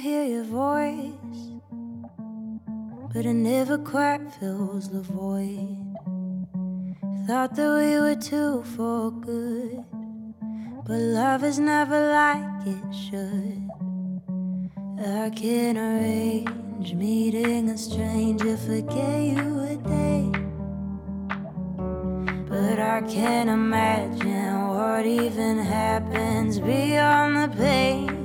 [0.00, 1.60] hear your voice,
[3.12, 5.76] but it never quite fills the void.
[7.26, 9.84] Thought that we were two for good,
[10.86, 13.68] but love is never like it should.
[15.06, 20.32] I can arrange meeting a stranger, forget you a day.
[22.48, 28.19] But I can't imagine what even happens beyond the pain.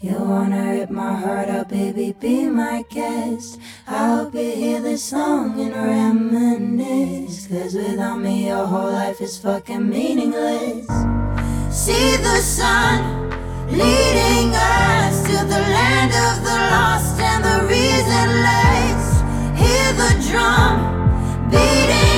[0.00, 3.58] You wanna rip my heart out, baby, be my guest.
[3.86, 7.46] I hope you hear this song and reminisce.
[7.48, 10.86] Cause without me, your whole life is fucking meaningless.
[11.70, 13.30] See the sun
[13.70, 19.04] leading us to the land of the lost and the reasonless.
[19.62, 20.76] Hear the drum
[21.50, 22.15] beating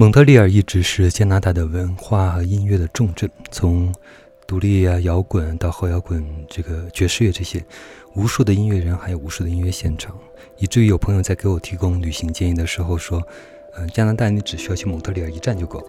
[0.00, 3.94] 蒙特利尔一直是加拿大的文化和音乐的重镇，从
[4.46, 7.62] 独立啊、摇滚到后摇滚、这个爵士乐这些，
[8.14, 10.16] 无数的音乐人，还有无数的音乐现场，
[10.56, 13.22] 以至于有朋友在给我提供旅行建议的时候说，
[13.76, 15.86] 嗯、加拿大你只需要去蒙特利尔一站就够。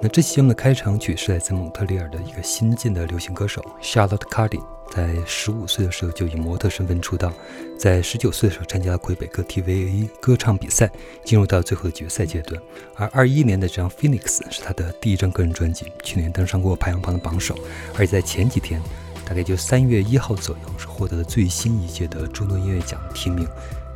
[0.00, 7.32] 那这期节目的开场曲是来自蒙特利尔的一个新晋的流行歌手 Charlotte Cardi，在十五岁的时候就以模特身份出道，
[7.78, 10.90] 在十九岁的时候参加了魁北克 TVA 歌唱比赛，
[11.24, 12.60] 进入到最后的决赛阶段。
[12.96, 17.56] 而二一年的这张 Phoenix 是他的第一张个人专辑，去年登上过排行榜的榜首，
[17.94, 18.82] 而且在前几天，
[19.24, 23.46] 大概就三月一号左右，是获得了最新一届的诸多音乐奖提名，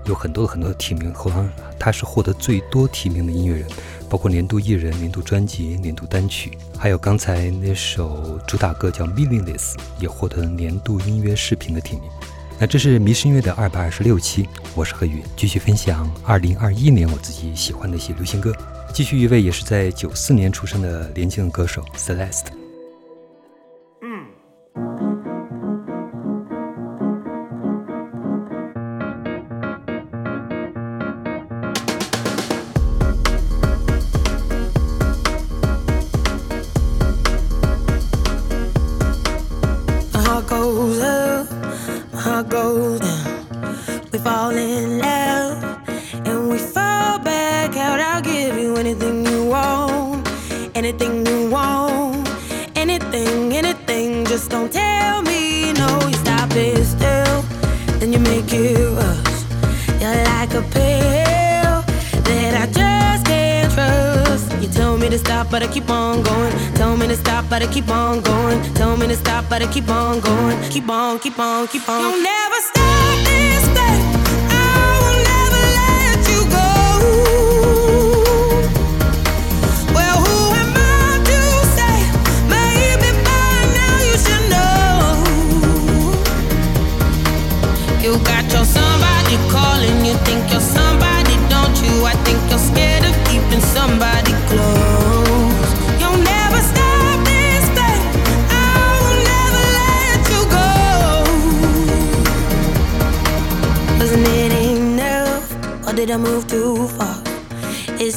[0.04, 3.66] 有很多很多的提名，后来他是获得最多提名的音乐人。
[4.08, 12.02] 包括年度艺人、年度专辑、年度单曲，还有刚才那首主打歌叫《Meaningless》，也获得了年度音乐视频的提名。
[12.58, 18.54] 那这是迷失音乐的二百二十六期，我是何宇，继续分享二零二一年我自己喜欢的一些流行歌。
[18.92, 22.61] 继续一位也是在九四年出生的年轻的歌手 Celeste。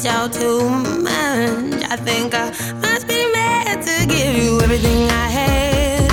[0.06, 0.68] Too
[1.02, 1.82] much.
[1.88, 2.50] I think I
[2.80, 6.10] must be mad to give you everything I had,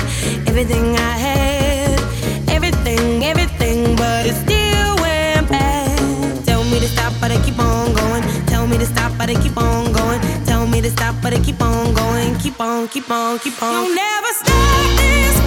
[0.48, 2.00] everything I had,
[2.48, 6.44] everything, everything, but it still went bad.
[6.44, 8.22] Tell me to stop, but I keep on going.
[8.46, 10.20] Tell me to stop, but I keep on going.
[10.44, 12.36] Tell me to stop, but I keep on going.
[12.38, 13.84] Keep on, keep on, keep on.
[13.84, 15.43] You'll never stop this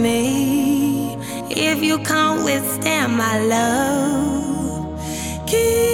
[0.00, 1.16] me.
[1.50, 5.00] If you can't withstand my love.
[5.46, 5.89] Keep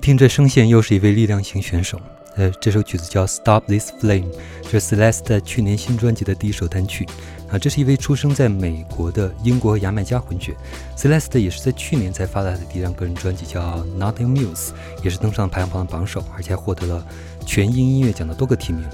[0.00, 2.00] 听这声线，又是一位力量型选手。
[2.36, 4.24] 呃，这首曲子叫《Stop This Flame》，
[4.70, 7.06] 这是 Celeste 去年新专辑的第一首单曲。
[7.50, 10.56] 啊，这是一位出生在美国的英国和牙买加混血。
[10.96, 13.60] Celeste 也是在去年才发来的第一张个人专辑，叫
[13.98, 14.68] 《Nothing Muse》，
[15.02, 17.04] 也是登上排行榜的榜首，而且还获得了
[17.44, 18.84] 全英音乐奖的多个提名。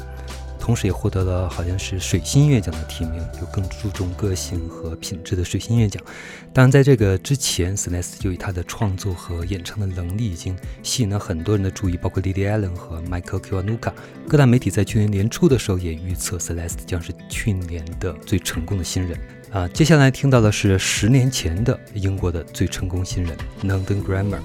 [0.66, 6.02] 同时也获得了好像是水星音乐奖的提名，有更注重个性和品质的水星音乐奖。
[6.52, 13.92] 当然，在这个之前，Celeste 就以他的创作和演唱的能力已经吸引了很多人的注意，包括 Lily Allen 和 Michael Kiwanuka。
[14.26, 19.16] 各大媒体在去年年初的时候也预测 Celeste 将是去年的最成功的新人。
[19.52, 24.40] 啊，接下来听到的是十年前的英国的最成功新人 London Grammar，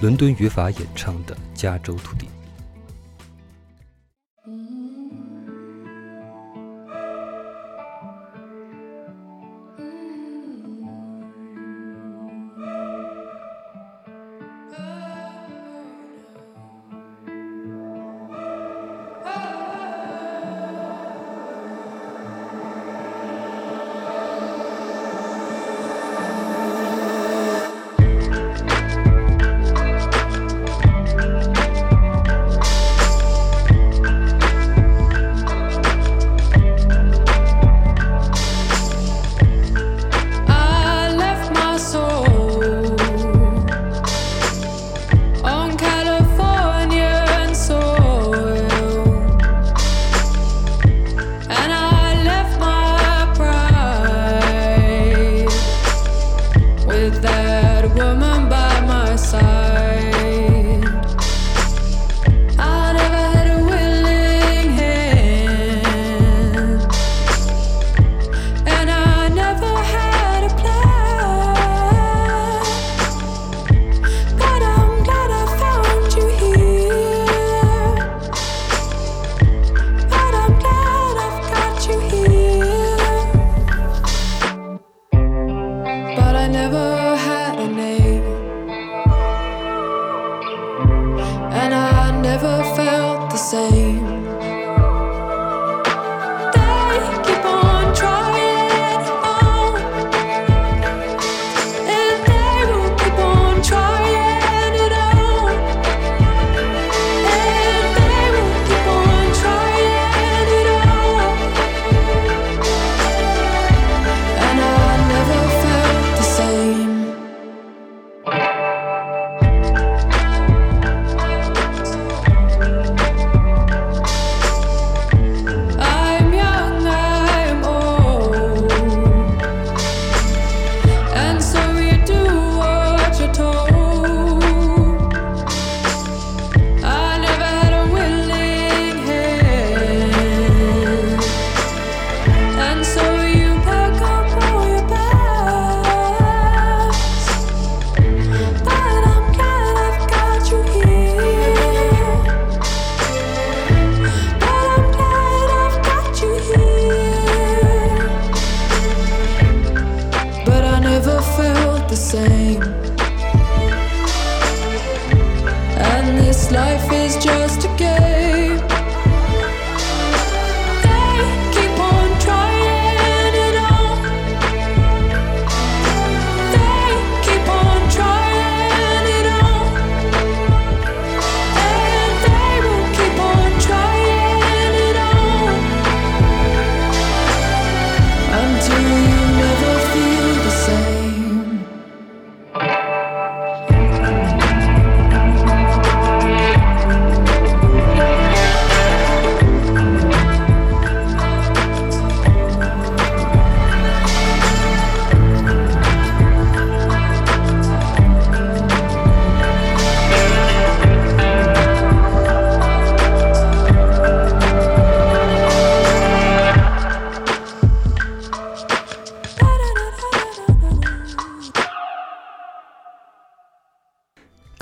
[0.00, 2.24] 伦敦语法演唱的《加州土地》。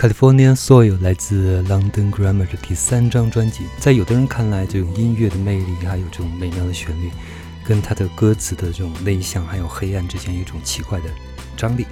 [0.09, 7.11] California Soil 来自 London Grammar 的第三张专辑，在有的人看来，这种音乐的魅力，还有这种美妙的旋律，
[7.63, 11.11] 跟它的歌词的这种内向还有黑暗之间有一种奇怪的
[11.59, 11.87] 张力。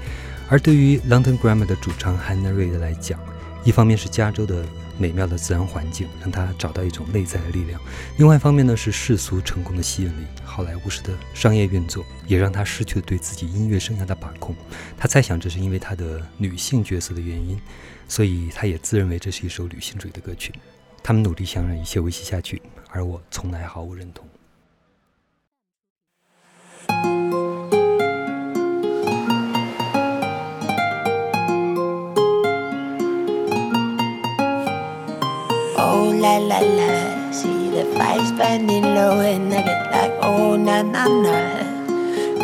[0.49, 3.21] 而对于 London Grammar 的主唱 Hannah Reid 来讲，
[3.65, 4.65] 一方面是加州的
[4.97, 7.79] 美妙的自然环境，让他找到一种内在的力量；
[8.17, 14.57] 另外一方面呢，是世俗成功的吸引力，好莱坞式的商业运作，也让他失去了对自己音乐生涯的把控。
[14.97, 17.61] 他猜想这是因为他的女性角色的原因，
[18.09, 20.53] 所以他也自认为这是一首女性主义的歌曲。
[21.03, 22.61] 他们努力想让一切维系下去，
[22.91, 24.27] 而我从来毫无认同。
[35.77, 41.07] Oh la la la, see the fire's burning low and I get like oh na na
[41.07, 41.76] na.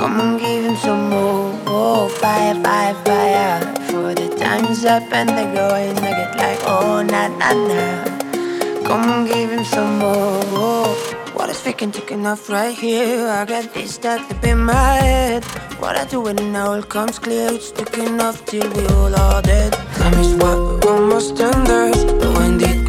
[0.02, 3.61] Come and give him some more, oh fire fire fire.
[3.87, 8.82] For the time's up and going, I get like oh na na na.
[8.82, 10.42] Come and give him some more.
[10.59, 11.18] Oh.
[11.37, 13.28] Water's freaking taking off right here.
[13.28, 15.44] I got this stuck up in my head.
[15.78, 19.40] What I do when it all comes clear, it's taking off till we all are
[19.40, 19.73] dead.
[19.73, 21.92] Time is what almost under.
[22.18, 22.82] But when it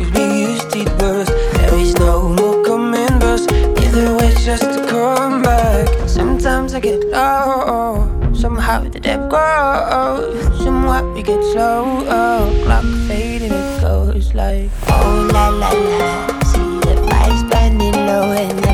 [6.43, 8.33] Sometimes I get low.
[8.33, 10.61] Somehow the depth grows.
[10.61, 12.03] Somewhat we get slow.
[12.05, 16.27] Oh, Clock fading, it goes like oh la la la.
[16.51, 18.72] See the fire's burning low and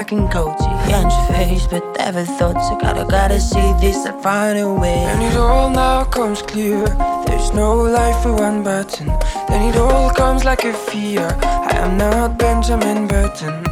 [0.00, 0.64] cracking coats.
[0.86, 2.70] Against your face, but never thoughts.
[2.70, 5.04] I gotta, gotta see this, I find a way.
[5.10, 6.86] And it all now comes clear.
[7.26, 9.08] There's no life for one button.
[9.48, 11.28] Then it all comes like a fear.
[11.42, 13.62] I am not Benjamin Button.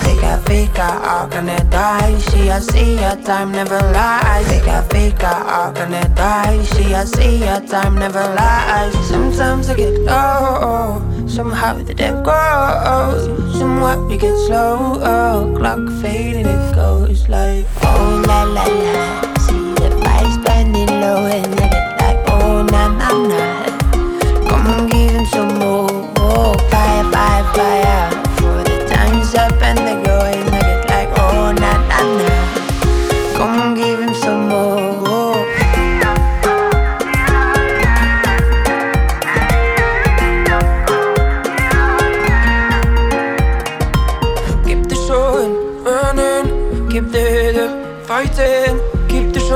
[0.00, 2.18] Fika, fika, how can it die?
[2.18, 4.48] See, I see your time never lies.
[4.48, 6.62] Fika, fika, how can it die?
[6.62, 8.94] See, I see your time never lies.
[9.08, 11.00] Sometimes I get low,
[11.34, 13.24] somehow the depth grows.
[13.58, 19.33] Somewhat we get slow, oh, clock fading, it goes like oh la la la.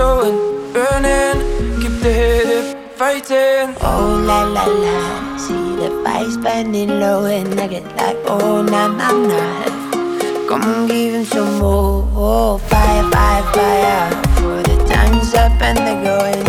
[0.09, 1.39] Showing, burning,
[1.81, 3.69] keep the head fighting.
[3.83, 8.83] Oh la la la, see the fire burning low and I get like oh na
[9.01, 9.43] na na.
[10.49, 14.09] Come and give him some more oh, fire, fire, fire.
[14.39, 16.48] For the time's up and they're going,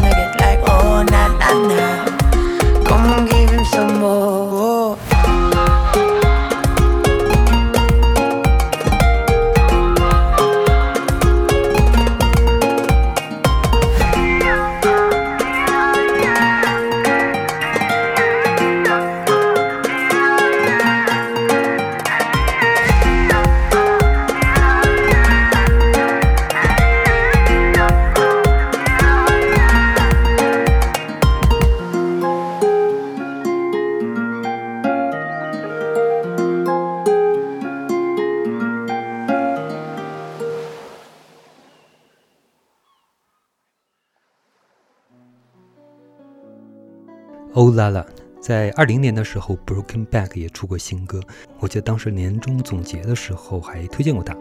[47.59, 48.05] 欧啦啦，
[48.39, 51.19] 在二零年的时候，Broken Back 也出过新歌，
[51.59, 54.33] 我记得当时年终总结的时候还推荐过他，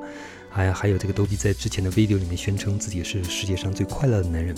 [0.48, 4.54] 还还有这个 Dobby 在之前的 video 里面宣称自己是世界上最快乐的男人。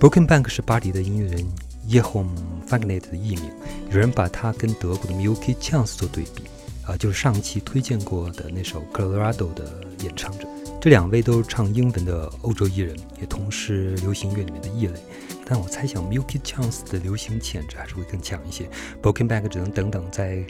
[0.00, 1.46] Broken Back 是巴黎的音乐人
[1.90, 2.28] Yehom
[2.66, 3.50] Fagnet 的艺名，
[3.90, 6.44] 有人把他跟德国的 Milky Chance 做对比，
[6.86, 10.48] 啊，就是上期推荐过的那首 Colorado 的演唱者。
[10.80, 14.98] 这两位都是唱英文的欧洲艺人，也同是流行乐里面的异类。
[15.44, 18.66] 但我猜想 Milky Chance 的流行潜质还是会更强一些。
[19.02, 20.42] Broken Back 只能等等再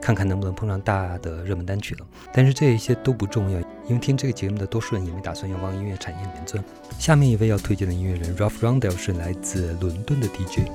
[0.00, 2.06] 看看能不能碰上大的热门单曲了。
[2.32, 6.62] 但是这一些都不重要，因为听这个节目的多数人也没打算要往音乐产业里面钻。
[6.96, 10.68] 下面一位要推荐的音乐人 Ralph Rondell 是来自伦敦的 DJ，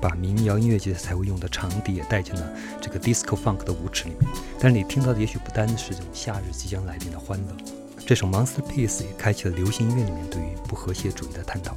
[0.00, 2.50] 把民谣音乐节才会用的长笛也带进了
[2.80, 4.30] 这个 Disco Funk 的舞池里面。
[4.58, 7.73] 但是你听到的也许不单是这种夏日即将来临的欢乐。
[8.06, 11.74] 这首 Monster Piece 也开启了流行音乐里面对于不和谐主义的探讨。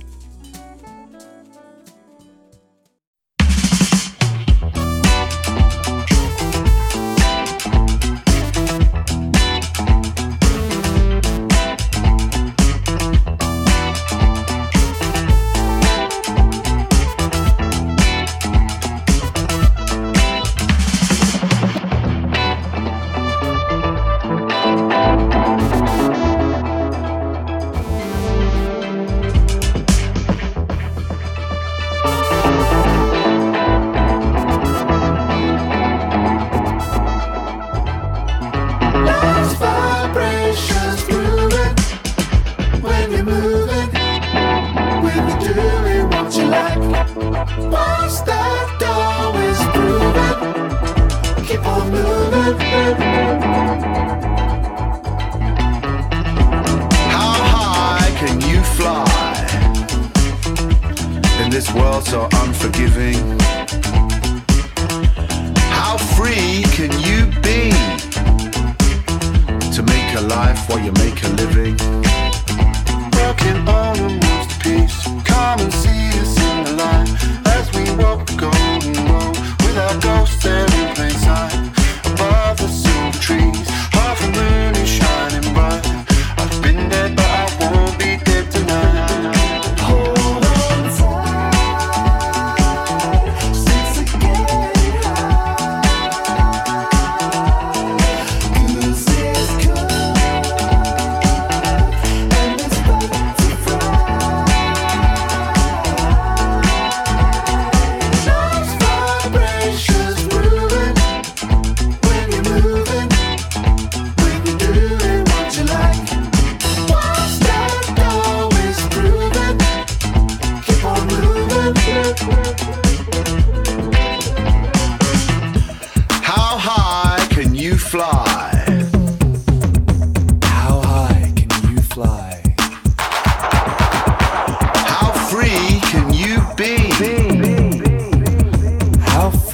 [62.78, 63.07] giving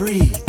[0.03, 0.42] free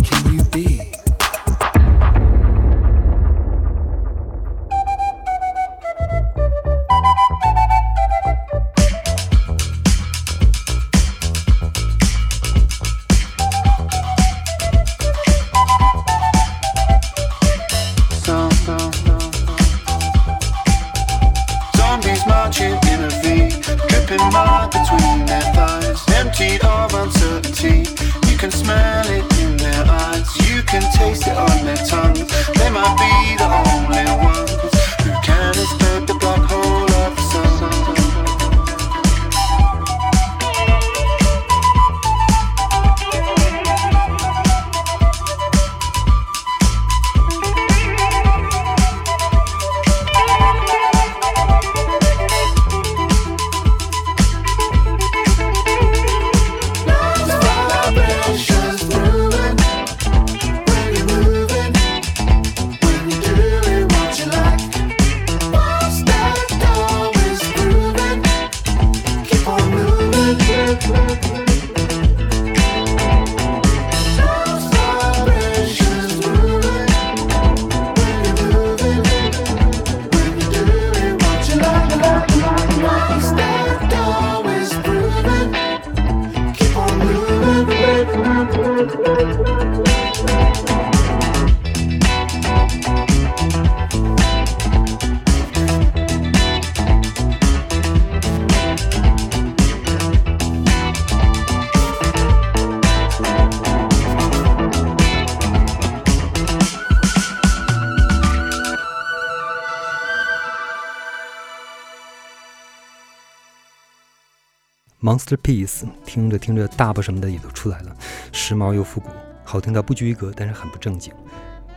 [115.05, 117.95] Monster Piece，听着听着，大巴什么的也都出来了，
[118.33, 119.11] 时髦又复古，
[119.45, 121.13] 好听到不拘一格，但是很不正经。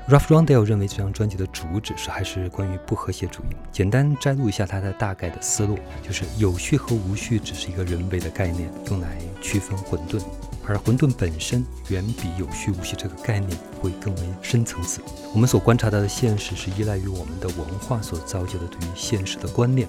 [0.07, 3.55] Ralph Rondell 认为这张专辑的主旨是还是关于不和谐主义。
[3.69, 10.23] 简单摘录一下他的大概的思路，就是有序和无序只是一个人为的概念，用来区分混沌，
[10.65, 15.01] 而混沌本身远比有序无序这个概念会更为深层次。
[15.33, 19.85] 我们所观察到的现实是依赖于我们的文化所造就的对于现实的观念。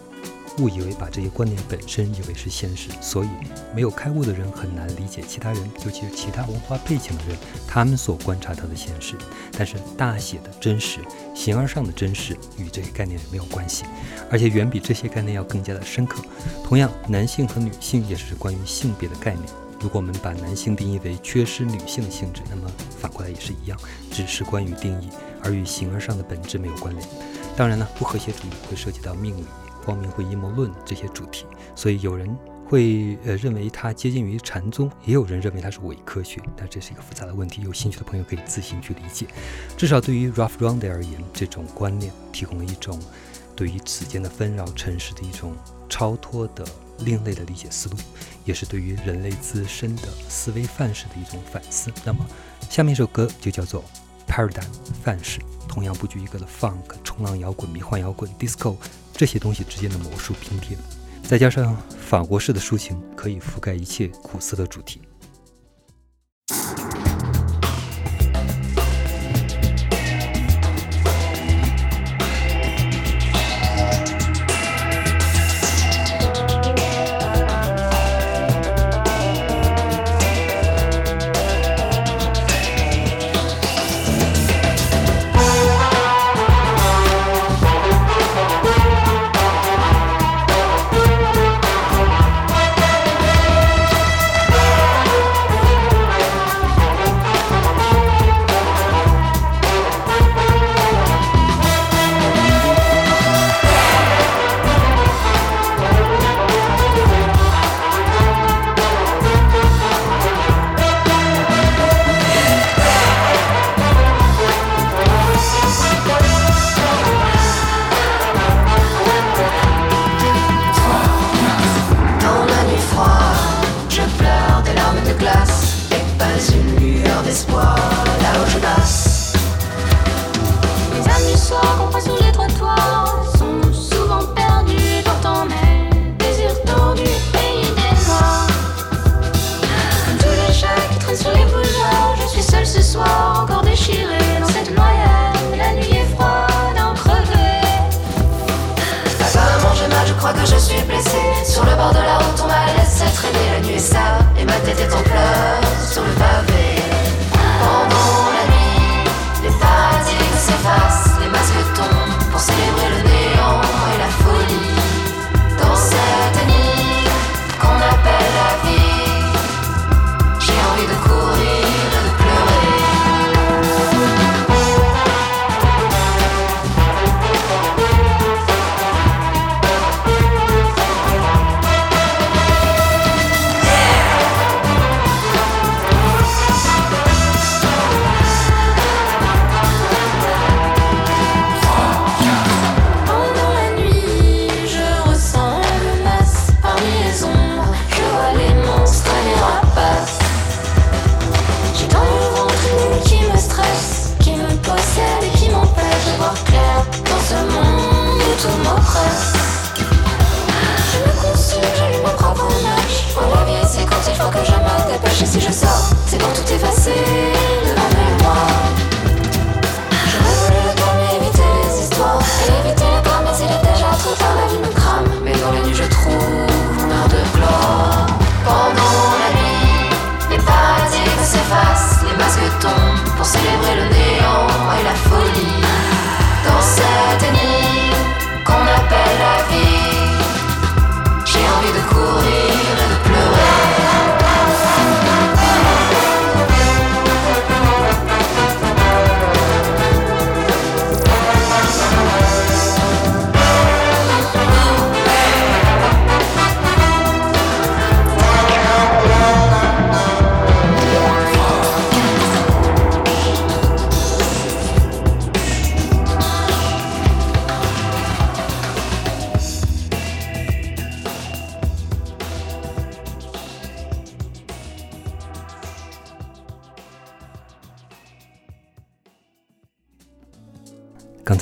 [0.59, 3.29] 误以为把这些观念本身以为是现实，所以
[3.75, 9.15] 没有开悟的人很难理解其他人，尤其是其他文化背景的人，他们所观察到的现实。
[9.53, 11.01] 但是大写的真实，
[11.35, 13.85] 形而上的真实与这些概念没有关系，
[14.31, 16.23] 而且远比这些概念要更加的深刻。
[16.65, 19.45] 同样，男性和女性也是关于性别的概念。
[19.81, 22.69] 如果我们把男性定义为缺失女性的性质，那么
[23.01, 23.79] 反过来也是一样，
[24.11, 25.09] 只是关于定义，
[25.45, 27.09] 而与形而上的本质没有关联。
[27.57, 29.45] 当然呢，不和谐主义会涉及到命理。
[29.89, 32.29] 光明会阴谋论这些主题，所以有人
[32.67, 39.27] 会呃认为它接近于禅宗，也有人认为它是伪科学，但这是一个复杂的问题，有兴趣的朋友可以自行去理解。
[39.79, 43.01] 至少对于 Ralph r o n d 而言，这种观念提供了一种
[43.57, 45.57] 对于此间的纷扰尘世的一种
[45.89, 46.63] 超脱的
[46.99, 47.97] 另类的理解思路，
[48.45, 51.91] 也是对于人类自身的思维范式的一种反思。
[52.05, 52.27] 那么
[52.69, 53.83] 下面一首歌就叫做
[54.29, 54.69] Paradigm
[55.03, 58.77] 范式，同样不拘一格的 Funk、冲浪摇滚、迷幻摇滚、Disco。
[59.19, 60.77] 这些东西之间的魔术拼贴，
[61.25, 65.01] 再加上法国式的抒情，可以覆盖一切苦涩的主题。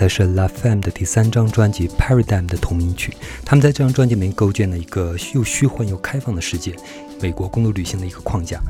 [0.07, 3.13] 刚才是 La Femme 的第三张专辑《Paradigm》的同名曲。
[3.45, 6.77] 他们在这张专辑里面构建了一个又虚幻又开放的世界，
[7.21, 8.61] 美国公路旅行的一个框架，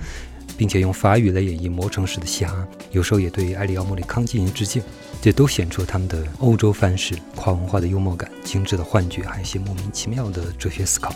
[0.57, 4.83] 并且用法语来演绎磨城式的嘻哈，有时候也对埃里奥·莫里康进行致敬，
[5.21, 11.13] 这都显出了他们的欧洲范式、跨文化的幽默感、精致的幻觉，还有一些莫名其妙的哲学思考。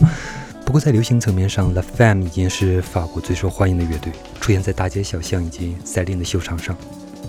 [0.63, 6.77] 不过在流行层面上，La Femme 已经是法国最受欢迎的乐队，出现在大街小巷以及赛琳的秀场上。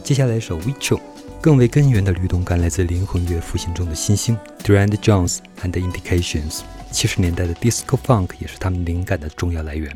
[0.04, 1.00] 接下来一首《w i c h o
[1.42, 6.60] 更为根源的律动感来自灵魂乐复兴中的新星 Durand Jones and Indications。
[6.92, 9.90] 七十年代的 Disco Funk 也是他们灵感的重要来源。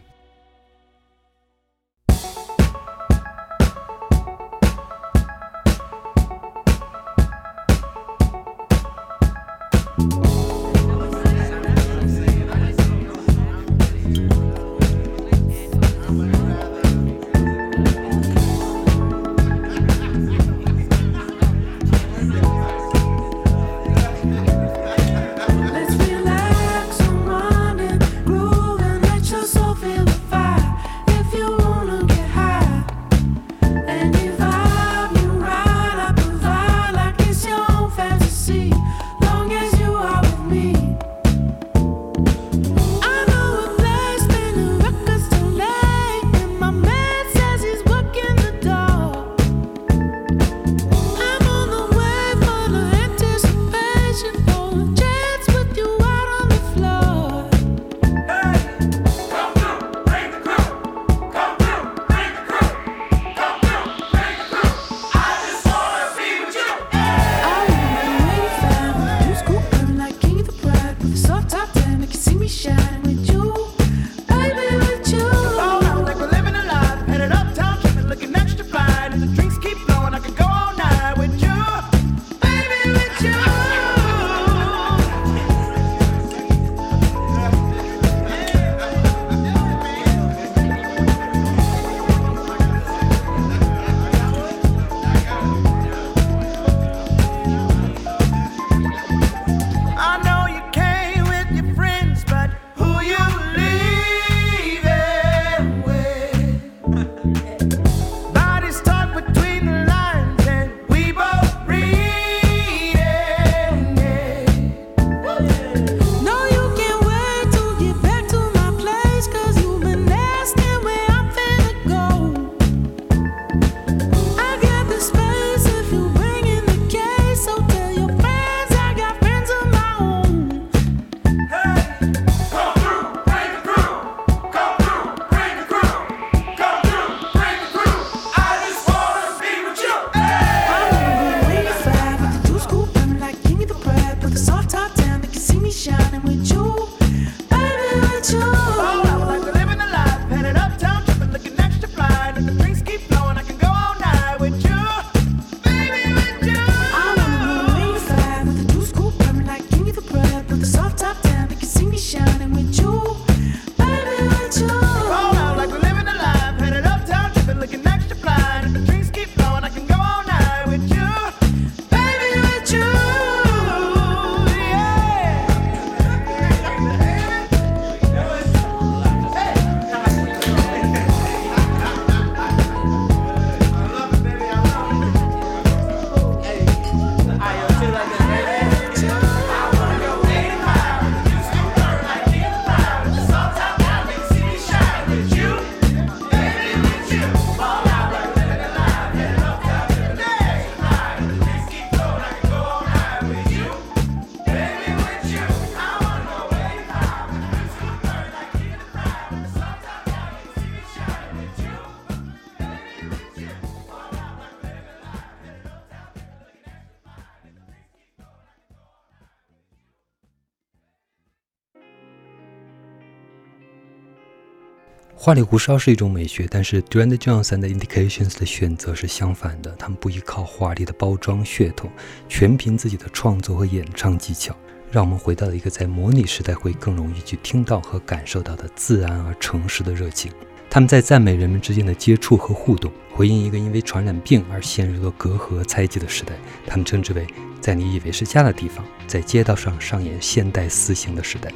[225.19, 229.75] 花里胡哨是一种美学，但是 Durand Jones and Indications 的选择是相反的。
[229.79, 231.89] 他们不依靠华丽的包装噱头，
[232.29, 234.55] 全凭自己的创作和演唱技巧，
[234.93, 240.31] 让我们回到了一个在模拟时代会更容易去听到和感受到的自然而诚实的热情。
[240.69, 246.35] 他们在赞美人们之间的接触和互动，回应一个因为传染病而陷入了隔阂猜忌的时代。
[246.67, 247.27] 他们称之为
[247.59, 251.51] 在你以为是家的地方，在街道上上演现代私刑的时代。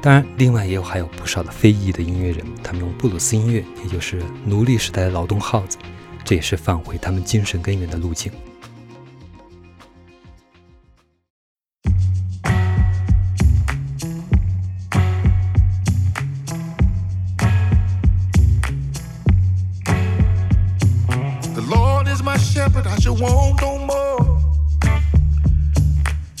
[0.00, 5.76] 当然，另外也有还有不少的非裔的音乐人，他们用布鲁斯音乐，也就是奴隶时代的劳动号子，
[6.24, 8.32] 这也是返回他们精神根源的路径。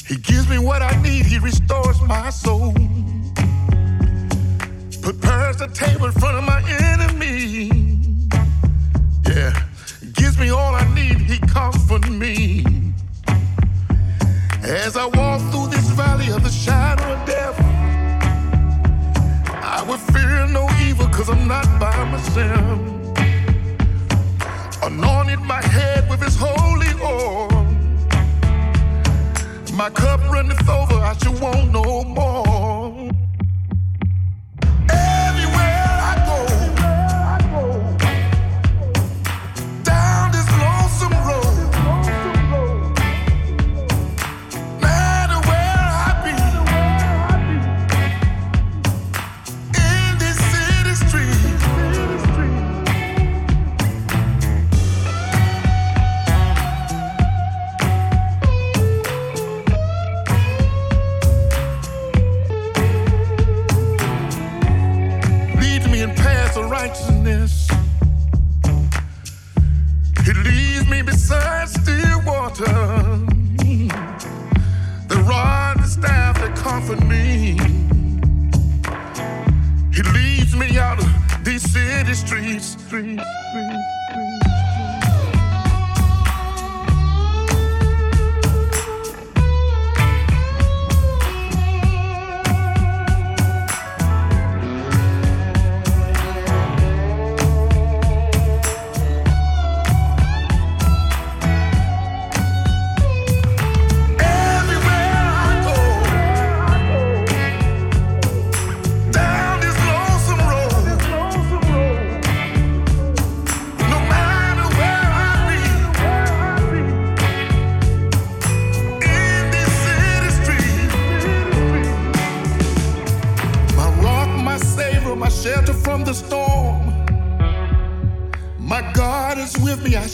[0.06, 2.72] He gives me what I need, he restores my soul.
[5.08, 6.60] Prepares the table in front of my
[6.92, 7.70] enemy.
[9.26, 9.58] Yeah,
[10.12, 12.62] gives me all I need, he comforts me.
[14.62, 17.58] As I walk through this valley of the shadow of death,
[19.64, 22.78] I will fear no evil, cause I'm not by myself.
[24.82, 27.48] Anointed my head with his holy oil.
[29.72, 31.77] My cup runneth over, I should want no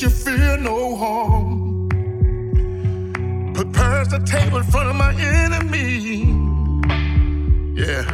[0.05, 1.89] I fear no harm
[3.55, 6.27] prepares the table in front of my enemy.
[7.75, 8.05] Yeah,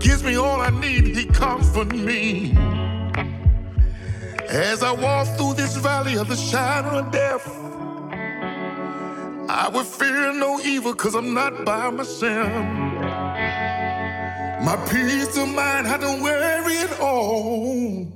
[0.00, 2.56] gives me all I need, he comforts me.
[4.48, 7.46] As I walk through this valley of the shadow of death,
[9.48, 12.50] I will fear no evil, cause I'm not by myself.
[14.64, 18.07] My peace of mind, I don't worry at all.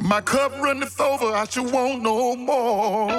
[0.00, 3.10] My cup runneth over, I should want no more.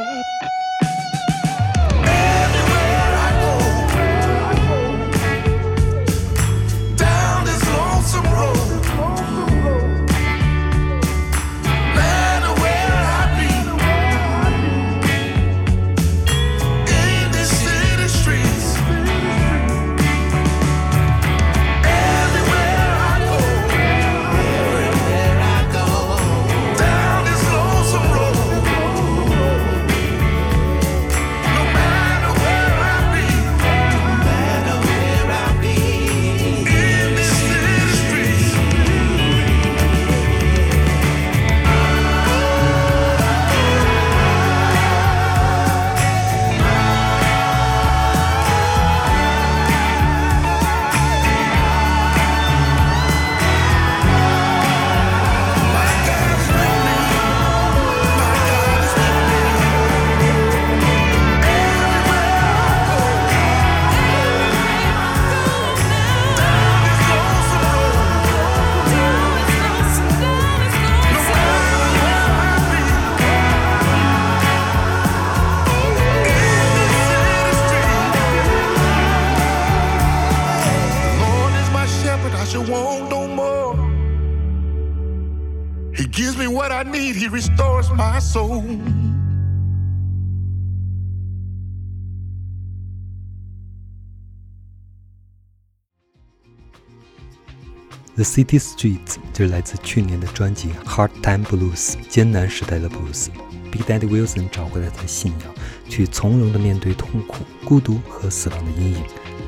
[98.25, 103.29] City Streets 就是来自去年的专辑《Hard Time Blues》艰难时代的布鲁斯。
[103.71, 105.53] Big Daddy Wilson 找回了他的信仰，
[105.87, 109.03] 去从容地面对痛苦、孤独和死亡的阴影。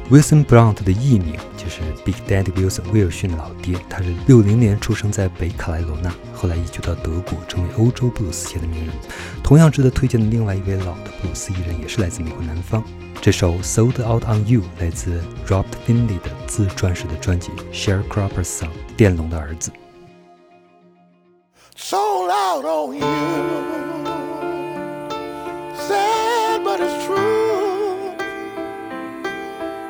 [0.09, 8.93] Wilson Blount 的艺名就是 Big Daddy Wilson 威尔逊老爹，他是六零年出生在北卡莱罗纳，后来移居到德国，成为欧洲布鲁斯界的名人。
[9.43, 12.83] 同样值得推荐的另外一位老的布鲁斯艺人，也是来自美国南方。
[13.20, 19.70] 这首《Sold Out on You》来自 Rob Finley 的自传式的专辑《Sharecropper's Son》，佃农的儿子。
[21.76, 24.12] Sold out on you.
[25.88, 28.14] sad, but it's true.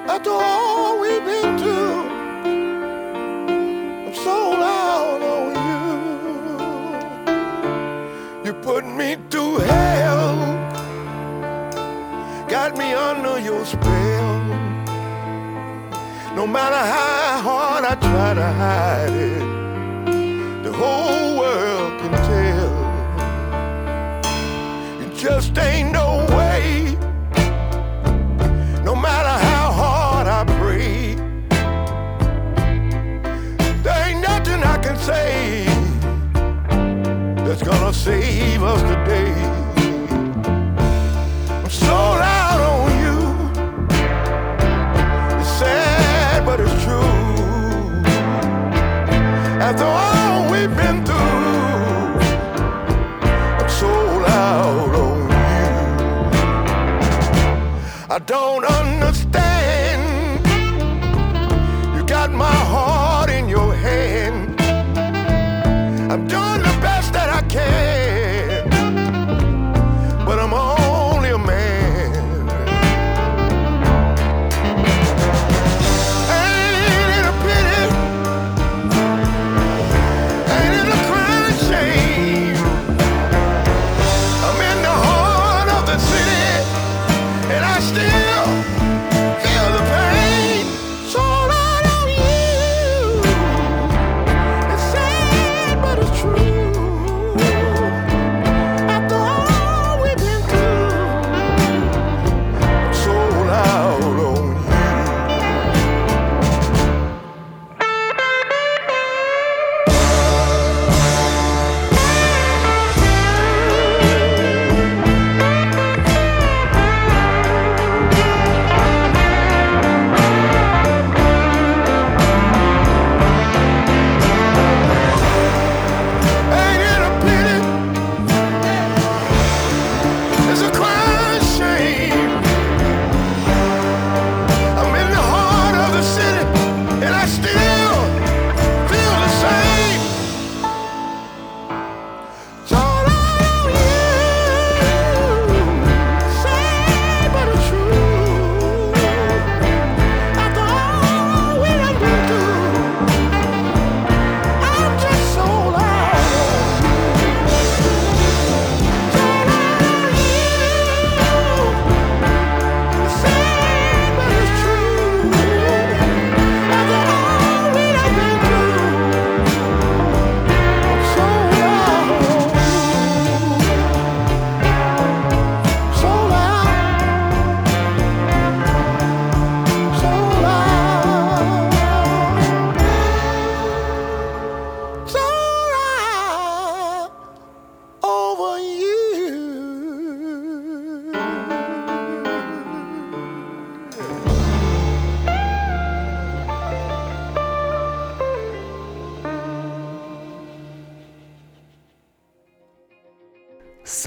[0.09, 1.36] After all we've been
[13.39, 14.43] Your spell.
[16.35, 22.73] No matter how hard I try to hide it, the whole world can tell.
[25.01, 26.95] It just ain't no way.
[28.83, 31.15] No matter how hard I pray,
[33.83, 35.65] there ain't nothing I can say
[37.45, 39.33] that's gonna save us today.
[41.63, 42.16] I'm sold
[58.10, 58.97] I don't understand.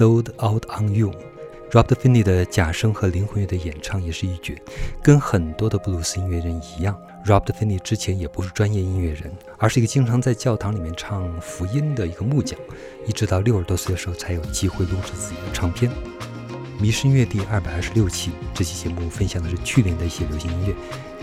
[0.01, 1.11] Sold Out on You。
[1.73, 4.59] Robert Finney 的假声和灵魂乐的演唱也是一绝。
[5.03, 12.59] 跟很多的布鲁斯音乐人一样，Robert Finney 之前也不是专业音乐人，而是一个经常在教堂里面唱福音的一个木匠，
[13.05, 15.91] 一直到六十多岁的时候才有机会录制自己的唱片。
[16.79, 20.75] 迷失音乐第二百二十六期，这期节目分享的是去年的一些流行音乐，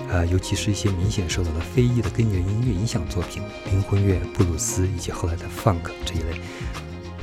[0.09, 6.41] 呃，尤其是一些明显受到了非裔的根源音乐影响作品，灵魂乐、布鲁斯以及后来的 funk 这一类。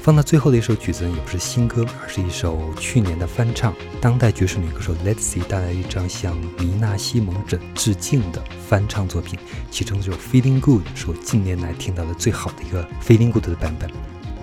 [0.05, 3.73] 放到最后的一首曲子，也不是新歌，而是一首去年的翻唱。
[3.99, 8.39] 当代爵士女歌手 Let's See 带来一张向妮娜西蒙致致敬的
[8.69, 9.39] 翻唱作品，
[9.71, 13.89] 其中这首 Feeling Good 是我近年来听到的最好的一个 Feeling Good 的版本，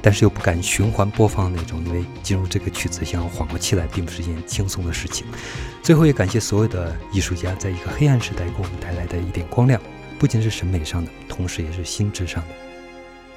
[0.03, 5.25] 但是又不敢循环播放那种，因为进入这个曲子想要缓过气来，并不是一件轻松的事情。
[5.81, 9.81] 最后也感谢所有的艺术家，在一个黑暗时代给我们带来的一点光亮，
[10.19, 12.49] 不仅是审美上的，同时也是心智上的。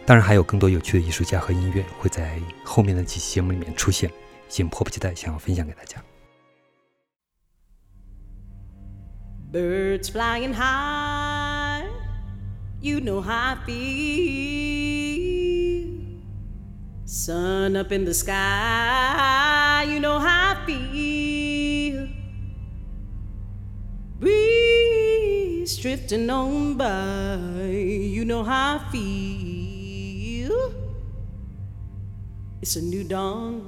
[0.05, 4.11] 当然还有更多有趣的艺术家和音乐会在后面的几期节目里面出现，已
[4.49, 5.99] 经迫不及待想要分享给大家。
[9.51, 11.87] Birds flying high,
[12.81, 14.75] you know how I feel.
[17.05, 22.07] Sun up in the sky, you know how I feel.
[24.19, 26.85] Breeze drifting on by,
[27.71, 29.54] you know how I feel.
[32.61, 33.61] It's a new dawn,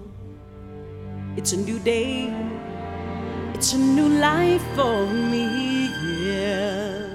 [1.37, 2.33] It's a new day.
[3.53, 5.45] It's a new life for me.
[6.25, 7.05] Yeah.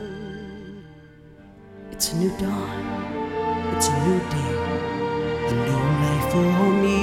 [1.91, 2.83] It's a new dawn.
[3.75, 4.55] It's a new day.
[5.49, 6.49] A new life for
[6.83, 6.99] me.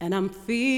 [0.00, 0.77] And I'm feeling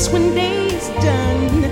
[0.00, 1.62] Peace when day's done,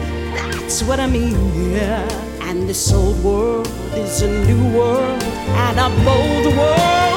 [0.51, 2.07] that's what I mean, yeah.
[2.43, 7.08] And this old world is a new world and a bold world